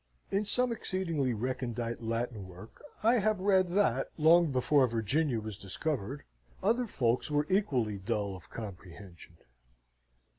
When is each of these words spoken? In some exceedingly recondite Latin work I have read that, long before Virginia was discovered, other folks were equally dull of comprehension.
In 0.31 0.45
some 0.45 0.71
exceedingly 0.71 1.31
recondite 1.31 2.01
Latin 2.01 2.47
work 2.47 2.81
I 3.03 3.19
have 3.19 3.39
read 3.39 3.67
that, 3.73 4.09
long 4.17 4.51
before 4.51 4.87
Virginia 4.87 5.39
was 5.39 5.59
discovered, 5.59 6.23
other 6.63 6.87
folks 6.87 7.29
were 7.29 7.45
equally 7.51 7.99
dull 7.99 8.35
of 8.35 8.49
comprehension. 8.49 9.37